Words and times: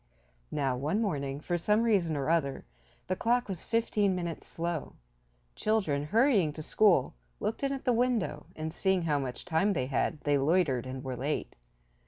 Now 0.49 0.75
one 0.75 0.99
morning, 0.99 1.39
for 1.39 1.59
some 1.59 1.83
reason 1.83 2.17
or 2.17 2.27
other, 2.27 2.65
the 3.05 3.15
clock 3.15 3.47
was 3.47 3.61
fifteen 3.61 4.15
minutes 4.15 4.47
slow. 4.47 4.93
Children, 5.55 6.05
hurrying 6.05 6.53
to 6.53 6.63
school, 6.63 7.13
looked 7.39 7.61
in 7.61 7.71
at 7.71 7.85
the 7.85 7.93
window, 7.93 8.47
and, 8.55 8.73
seeing 8.73 9.03
how 9.03 9.19
much 9.19 9.45
time 9.45 9.73
they 9.73 9.85
had 9.85 10.19
they 10.21 10.39
loitered 10.39 10.87
and 10.87 11.03
were 11.03 11.15
late. 11.15 11.55